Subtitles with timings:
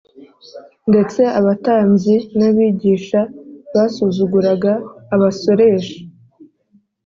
[0.89, 3.19] ndetse abatambyi n’abigisha
[3.73, 4.71] basuzuguraga
[5.15, 5.97] abasoresha